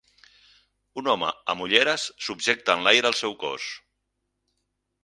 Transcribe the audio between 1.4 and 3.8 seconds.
amb ulleres subjecte enlaire el seu gos.